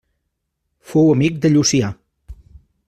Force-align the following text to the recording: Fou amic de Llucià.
Fou 0.93 1.11
amic 1.17 1.39
de 1.45 1.53
Llucià. 1.53 1.95